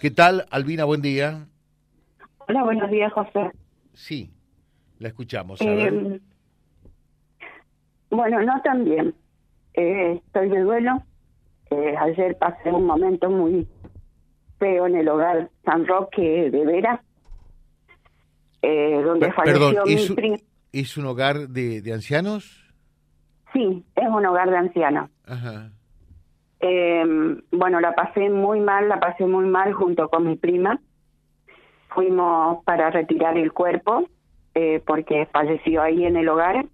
¿Qué 0.00 0.10
tal, 0.10 0.46
Albina? 0.50 0.84
Buen 0.84 1.02
día. 1.02 1.46
Hola, 2.48 2.64
buenos 2.64 2.90
días, 2.90 3.12
José. 3.12 3.50
Sí, 3.92 4.30
la 4.98 5.08
escuchamos. 5.08 5.60
A 5.60 5.64
ver. 5.66 5.92
Eh, 5.94 6.20
bueno, 8.10 8.42
no 8.42 8.60
tan 8.62 8.84
bien. 8.84 9.14
Eh, 9.74 10.20
estoy 10.24 10.48
de 10.48 10.60
duelo. 10.60 11.02
Eh, 11.70 11.94
ayer 11.98 12.36
pasé 12.38 12.70
un 12.72 12.86
momento 12.86 13.30
muy 13.30 13.68
feo 14.58 14.86
en 14.86 14.96
el 14.96 15.08
hogar 15.08 15.50
San 15.64 15.86
Roque 15.86 16.50
de 16.50 16.64
Vera, 16.66 17.02
eh, 18.62 19.00
donde 19.04 19.32
falleció 19.32 19.60
Perdón, 19.70 19.84
mi 19.86 19.94
¿es, 19.94 20.10
un- 20.10 20.42
¿es 20.72 20.96
un 20.96 21.06
hogar 21.06 21.48
de, 21.48 21.80
de 21.82 21.92
ancianos? 21.92 22.66
Sí, 23.52 23.84
es 23.94 24.08
un 24.08 24.26
hogar 24.26 24.50
de 24.50 24.56
ancianos. 24.56 25.10
Ajá. 25.26 25.70
Eh, 26.60 27.04
bueno, 27.52 27.80
la 27.80 27.94
pasé 27.94 28.28
muy 28.28 28.60
mal, 28.60 28.88
la 28.88 29.00
pasé 29.00 29.26
muy 29.26 29.46
mal 29.46 29.72
junto 29.72 30.08
con 30.08 30.26
mi 30.26 30.36
prima. 30.36 30.78
Fuimos 31.88 32.62
para 32.64 32.90
retirar 32.90 33.36
el 33.36 33.52
cuerpo 33.52 34.04
eh, 34.54 34.82
porque 34.86 35.26
falleció 35.26 35.82
ahí 35.82 36.04
en 36.04 36.16
el 36.16 36.28
hogar. 36.28 36.64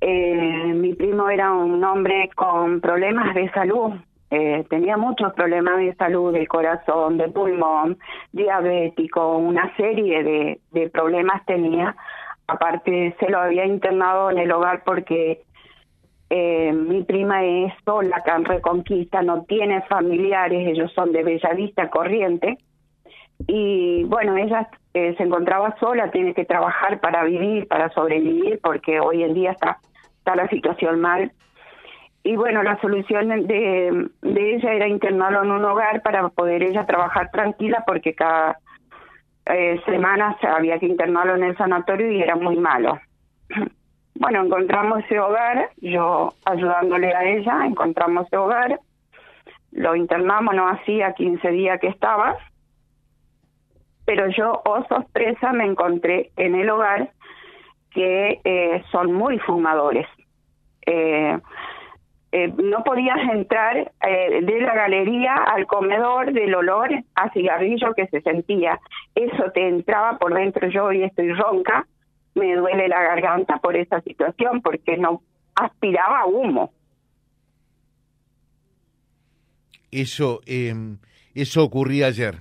Eh, 0.00 0.72
mi 0.74 0.94
primo 0.94 1.28
era 1.28 1.52
un 1.52 1.82
hombre 1.82 2.30
con 2.34 2.80
problemas 2.80 3.34
de 3.34 3.50
salud. 3.50 3.92
Eh, 4.30 4.64
tenía 4.68 4.96
muchos 4.96 5.32
problemas 5.34 5.78
de 5.78 5.94
salud 5.94 6.32
del 6.32 6.48
corazón, 6.48 7.18
de 7.18 7.28
pulmón, 7.28 7.98
diabético, 8.32 9.38
una 9.38 9.74
serie 9.76 10.22
de, 10.22 10.60
de 10.72 10.90
problemas 10.90 11.44
tenía. 11.46 11.96
Aparte, 12.46 13.16
se 13.18 13.30
lo 13.30 13.38
había 13.38 13.64
internado 13.64 14.30
en 14.30 14.38
el 14.38 14.52
hogar 14.52 14.82
porque 14.84 15.42
eh, 16.36 16.72
mi 16.72 17.04
prima 17.04 17.44
es 17.44 17.72
sola 17.84 18.16
acá 18.16 18.34
en 18.34 18.44
Reconquista, 18.44 19.22
no 19.22 19.44
tiene 19.44 19.82
familiares, 19.82 20.66
ellos 20.66 20.92
son 20.92 21.12
de 21.12 21.22
Bellavista 21.22 21.88
Corriente. 21.90 22.58
Y 23.46 24.02
bueno, 24.04 24.36
ella 24.36 24.68
eh, 24.94 25.14
se 25.16 25.22
encontraba 25.22 25.76
sola, 25.78 26.10
tiene 26.10 26.34
que 26.34 26.44
trabajar 26.44 26.98
para 26.98 27.22
vivir, 27.22 27.68
para 27.68 27.88
sobrevivir, 27.90 28.58
porque 28.60 28.98
hoy 28.98 29.22
en 29.22 29.34
día 29.34 29.52
está, 29.52 29.78
la 30.24 30.48
situación 30.48 31.00
mal. 31.00 31.30
Y 32.24 32.34
bueno, 32.34 32.64
la 32.64 32.80
solución 32.80 33.46
de, 33.46 34.08
ella 34.22 34.72
era 34.72 34.88
internarlo 34.88 35.44
en 35.44 35.52
un 35.52 35.64
hogar 35.64 36.02
para 36.02 36.28
poder 36.30 36.64
ella 36.64 36.84
trabajar 36.84 37.30
tranquila, 37.30 37.84
porque 37.86 38.14
cada 38.14 38.58
eh, 39.46 39.80
semana 39.84 40.36
se- 40.40 40.48
había 40.48 40.80
que 40.80 40.86
internarlo 40.86 41.36
en 41.36 41.44
el 41.44 41.56
sanatorio 41.56 42.10
y 42.10 42.20
era 42.22 42.34
muy 42.34 42.56
malo. 42.56 42.98
Bueno, 44.24 44.42
encontramos 44.42 45.04
ese 45.04 45.20
hogar, 45.20 45.68
yo 45.82 46.32
ayudándole 46.46 47.14
a 47.14 47.24
ella, 47.24 47.66
encontramos 47.66 48.26
ese 48.26 48.38
hogar, 48.38 48.80
lo 49.72 49.94
internamos, 49.94 50.54
no 50.54 50.66
hacía 50.66 51.12
15 51.12 51.46
días 51.50 51.78
que 51.78 51.88
estaba, 51.88 52.34
pero 54.06 54.26
yo, 54.30 54.62
oh 54.64 54.82
sorpresa, 54.88 55.52
me 55.52 55.66
encontré 55.66 56.30
en 56.38 56.54
el 56.54 56.70
hogar 56.70 57.10
que 57.90 58.40
eh, 58.44 58.82
son 58.90 59.12
muy 59.12 59.38
fumadores. 59.40 60.06
Eh, 60.86 61.38
eh, 62.32 62.52
no 62.64 62.82
podías 62.82 63.18
entrar 63.30 63.76
eh, 63.76 64.40
de 64.42 64.60
la 64.62 64.74
galería 64.74 65.34
al 65.34 65.66
comedor 65.66 66.32
del 66.32 66.54
olor 66.54 66.88
a 67.14 67.30
cigarrillo 67.30 67.92
que 67.92 68.06
se 68.06 68.22
sentía. 68.22 68.80
Eso 69.14 69.50
te 69.52 69.68
entraba 69.68 70.16
por 70.16 70.32
dentro. 70.32 70.66
Yo 70.68 70.86
hoy 70.86 71.02
estoy 71.02 71.30
ronca, 71.32 71.86
me 72.34 72.54
duele 72.54 72.88
la 72.88 73.02
garganta 73.02 73.58
por 73.58 73.76
esa 73.76 74.00
situación 74.00 74.60
porque 74.62 74.96
no 74.96 75.22
aspiraba 75.54 76.26
humo. 76.26 76.72
Eso, 79.90 80.40
eh, 80.46 80.74
eso 81.34 81.62
ocurría 81.62 82.06
ayer. 82.06 82.40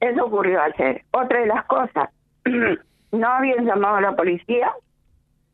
Eso 0.00 0.24
ocurrió 0.24 0.62
ayer. 0.62 1.04
Otra 1.10 1.40
de 1.40 1.46
las 1.46 1.64
cosas, 1.66 2.10
no 3.12 3.28
habían 3.28 3.66
llamado 3.66 3.96
a 3.96 4.00
la 4.00 4.16
policía, 4.16 4.72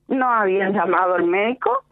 no 0.08 0.30
habían 0.30 0.72
llamado 0.72 1.14
al 1.14 1.24
médico, 1.24 1.84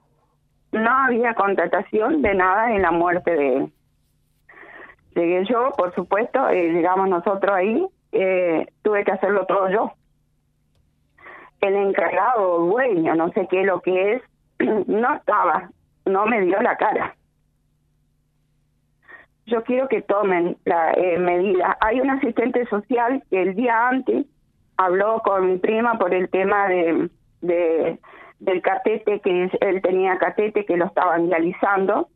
no 0.72 0.90
había 0.90 1.34
contratación 1.34 2.22
de 2.22 2.34
nada 2.34 2.72
en 2.72 2.82
la 2.82 2.90
muerte 2.90 3.30
de 3.32 3.56
él. 3.56 3.72
Llegué 5.14 5.44
yo, 5.46 5.70
por 5.76 5.94
supuesto, 5.94 6.48
eh, 6.50 6.72
llegamos 6.72 7.08
nosotros 7.08 7.54
ahí, 7.54 7.86
eh, 8.12 8.66
tuve 8.82 9.04
que 9.04 9.12
hacerlo 9.12 9.46
todo 9.46 9.70
yo. 9.70 9.92
El 11.68 11.74
encargado, 11.76 12.58
dueño, 12.66 13.14
no 13.14 13.30
sé 13.32 13.46
qué 13.50 13.64
lo 13.64 13.80
que 13.80 14.14
es, 14.14 14.22
no 14.88 15.14
estaba, 15.14 15.70
no 16.04 16.26
me 16.26 16.40
dio 16.42 16.60
la 16.62 16.76
cara 16.76 17.14
yo 19.46 19.62
quiero 19.62 19.86
que 19.88 20.02
tomen 20.02 20.56
la 20.64 20.92
eh, 20.94 21.18
medida. 21.18 21.76
Hay 21.80 22.00
un 22.00 22.10
asistente 22.10 22.66
social 22.66 23.22
que 23.30 23.42
el 23.42 23.54
día 23.54 23.88
antes 23.88 24.26
habló 24.76 25.20
con 25.24 25.46
mi 25.46 25.58
prima 25.58 25.98
por 25.98 26.12
el 26.12 26.28
tema 26.30 26.66
de, 26.68 27.08
de 27.42 27.98
del 28.40 28.60
catete 28.60 29.20
que 29.20 29.44
es- 29.44 29.52
él 29.60 29.80
tenía 29.82 30.18
catete 30.18 30.64
que 30.66 30.76
lo 30.76 30.86
estaban 30.86 31.28
dializando 31.28 32.08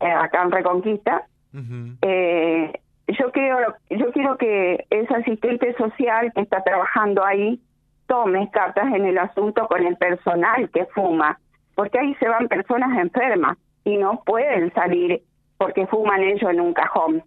eh, 0.00 0.10
acá 0.10 0.42
en 0.42 0.50
Reconquista. 0.50 1.22
Ujú. 1.54 1.96
Eh, 2.02 2.72
yo 3.06 3.30
creo 3.30 3.58
yo 3.90 4.12
quiero 4.12 4.36
que 4.36 4.84
ese 4.90 5.14
asistente 5.14 5.74
social 5.76 6.32
que 6.34 6.40
está 6.42 6.62
trabajando 6.64 7.24
ahí 7.24 7.60
tome 8.08 8.50
cartas 8.50 8.92
en 8.92 9.04
el 9.04 9.18
asunto 9.18 9.68
con 9.68 9.86
el 9.86 9.96
personal 9.96 10.68
que 10.70 10.86
fuma, 10.86 11.38
porque 11.76 12.00
ahí 12.00 12.14
se 12.16 12.28
van 12.28 12.48
personas 12.48 12.98
enfermas 12.98 13.56
y 13.84 13.96
no 13.98 14.22
pueden 14.26 14.72
salir 14.74 15.22
porque 15.58 15.86
fuman 15.86 16.22
ellos 16.22 16.50
en 16.50 16.60
un 16.60 16.72
cajón. 16.72 17.22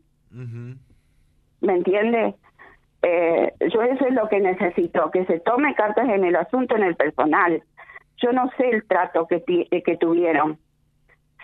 ¿Me 1.62 1.74
entiende? 1.74 2.36
Eh, 3.03 3.53
yo 3.72 3.81
eso 3.81 4.06
es 4.06 4.14
lo 4.14 4.28
que 4.28 4.40
necesito, 4.40 5.09
que 5.12 5.25
se 5.25 5.40
tome 5.40 5.74
cartas 5.75 6.09
en 6.09 6.24
el 6.24 6.36
asunto 6.36 6.75
en 6.75 6.84
el 6.84 6.96
personal. 6.96 7.63
Yo 8.18 8.31
no 8.31 8.50
sé 8.58 8.69
el 8.69 8.86
trato 8.86 9.28
que, 9.28 9.44
eh, 9.48 9.84
que 9.84 9.98
tuvieron. 9.98 10.58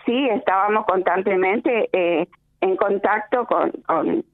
Sí, 0.04 0.28
estábamos 0.30 0.86
constantemente 0.86 1.88
eh, 1.92 2.28
en 2.60 2.76
contacto 2.76 3.46
con, 3.46 3.70
con, 3.86 4.24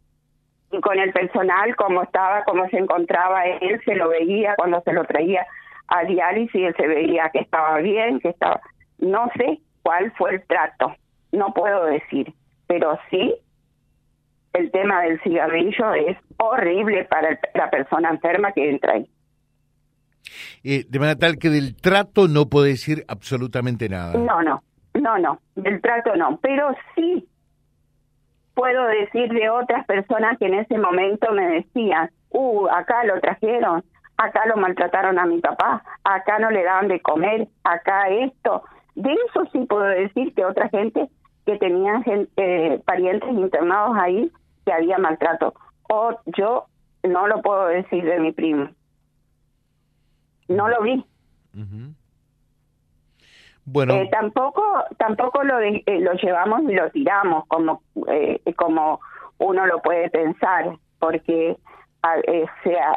con 0.80 0.98
el 0.98 1.12
personal, 1.12 1.74
cómo 1.76 2.02
estaba, 2.02 2.44
cómo 2.44 2.68
se 2.68 2.78
encontraba 2.78 3.44
él, 3.46 3.80
se 3.84 3.94
lo 3.94 4.08
veía 4.08 4.54
cuando 4.56 4.80
se 4.82 4.92
lo 4.92 5.04
traía 5.04 5.46
a 5.88 6.04
diálisis, 6.04 6.54
él 6.68 6.74
se 6.76 6.86
veía 6.86 7.30
que 7.32 7.40
estaba 7.40 7.78
bien, 7.78 8.20
que 8.20 8.28
estaba... 8.30 8.60
No 8.98 9.30
sé 9.36 9.60
cuál 9.82 10.12
fue 10.16 10.34
el 10.34 10.46
trato, 10.46 10.94
no 11.32 11.52
puedo 11.52 11.84
decir, 11.86 12.32
pero 12.66 12.98
sí 13.10 13.34
el 14.54 14.70
tema 14.70 15.02
del 15.02 15.20
cigarrillo 15.22 15.92
es 15.94 16.16
horrible 16.38 17.04
para 17.04 17.30
el- 17.30 17.38
la 17.54 17.70
persona 17.70 18.10
enferma 18.10 18.52
que 18.52 18.70
entra 18.70 18.94
ahí. 18.94 19.10
Eh, 20.62 20.84
de 20.88 20.98
manera 20.98 21.18
tal 21.18 21.38
que 21.38 21.50
del 21.50 21.76
trato 21.76 22.28
no 22.28 22.46
puede 22.48 22.70
decir 22.70 23.04
absolutamente 23.08 23.88
nada. 23.88 24.14
No, 24.14 24.42
no, 24.42 24.62
no, 24.94 25.18
no, 25.18 25.40
del 25.56 25.80
trato 25.82 26.16
no, 26.16 26.38
pero 26.40 26.74
sí 26.94 27.26
puedo 28.54 28.86
decir 28.86 29.32
de 29.32 29.50
otras 29.50 29.84
personas 29.86 30.38
que 30.38 30.46
en 30.46 30.54
ese 30.54 30.78
momento 30.78 31.32
me 31.32 31.46
decían, 31.48 32.10
uh, 32.30 32.66
acá 32.68 33.04
lo 33.04 33.20
trajeron, 33.20 33.84
acá 34.16 34.46
lo 34.46 34.56
maltrataron 34.56 35.18
a 35.18 35.26
mi 35.26 35.40
papá, 35.40 35.82
acá 36.04 36.38
no 36.38 36.50
le 36.50 36.62
daban 36.62 36.88
de 36.88 37.00
comer, 37.00 37.48
acá 37.64 38.08
esto. 38.08 38.62
De 38.94 39.12
eso 39.12 39.44
sí 39.52 39.66
puedo 39.66 39.84
decir 39.84 40.32
que 40.34 40.44
otra 40.44 40.68
gente 40.68 41.08
que 41.46 41.58
tenía 41.58 42.02
eh, 42.36 42.80
parientes 42.84 43.30
internados 43.30 43.96
ahí 43.98 44.30
que 44.64 44.72
había 44.72 44.98
maltrato. 44.98 45.54
O 45.90 46.18
yo 46.36 46.66
no 47.02 47.26
lo 47.26 47.42
puedo 47.42 47.66
decir 47.66 48.04
de 48.04 48.20
mi 48.20 48.32
primo. 48.32 48.70
No 50.48 50.68
lo 50.68 50.82
vi. 50.82 51.04
Ujú. 51.54 51.94
Bueno, 53.66 53.94
Eh, 53.94 54.08
tampoco 54.10 54.62
tampoco 54.98 55.42
lo 55.42 55.56
de- 55.58 55.82
eh, 55.86 56.00
lo 56.00 56.12
llevamos 56.14 56.62
y 56.70 56.74
lo 56.74 56.90
tiramos 56.90 57.46
como 57.48 57.82
eh, 58.08 58.40
como 58.56 59.00
uno 59.38 59.66
lo 59.66 59.80
puede 59.80 60.10
pensar 60.10 60.76
porque 60.98 61.56
a- 62.02 62.18
eh, 62.18 62.44
sea, 62.62 62.92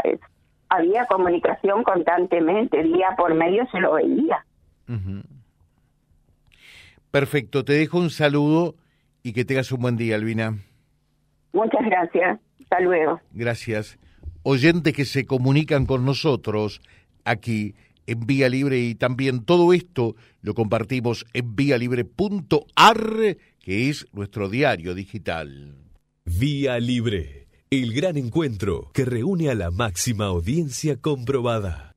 había 0.69 1.05
comunicación 1.05 1.83
constantemente 1.83 2.83
día 2.83 3.15
por 3.17 3.33
medio 3.33 3.65
se 3.71 3.79
lo 3.79 3.93
veía 3.93 4.43
perfecto. 7.11 7.63
Te 7.63 7.73
dejo 7.73 7.97
un 7.97 8.09
saludo 8.09 8.75
y 9.23 9.33
que 9.33 9.45
tengas 9.45 9.71
un 9.71 9.81
buen 9.81 9.97
día, 9.97 10.15
Albina. 10.15 10.57
muchas 11.53 11.85
gracias 11.85 12.39
hasta 12.61 12.79
luego 12.81 13.19
Gracias. 13.31 13.97
Oyentes 14.43 14.93
que 14.93 15.05
se 15.05 15.25
comunican 15.25 15.85
con 15.85 16.05
nosotros 16.05 16.81
aquí 17.25 17.75
en 18.07 18.25
Vía 18.25 18.49
Libre 18.49 18.79
y 18.79 18.95
también 18.95 19.43
todo 19.43 19.73
esto 19.73 20.15
lo 20.41 20.53
compartimos 20.53 21.25
en 21.33 21.55
vialibre.ar, 21.55 23.37
que 23.59 23.89
es 23.89 24.07
nuestro 24.13 24.49
diario 24.49 24.95
digital. 24.95 25.75
Vía 26.25 26.79
Libre, 26.79 27.47
el 27.69 27.93
gran 27.93 28.17
encuentro 28.17 28.91
que 28.93 29.05
reúne 29.05 29.49
a 29.49 29.55
la 29.55 29.71
máxima 29.71 30.25
audiencia 30.25 30.97
comprobada. 30.97 31.96